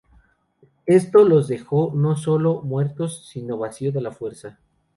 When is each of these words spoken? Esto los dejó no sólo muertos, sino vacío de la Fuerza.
Esto 0.87 1.25
los 1.25 1.47
dejó 1.47 1.91
no 1.93 2.15
sólo 2.17 2.63
muertos, 2.63 3.27
sino 3.29 3.59
vacío 3.59 3.91
de 3.91 4.01
la 4.01 4.11
Fuerza. 4.11 4.57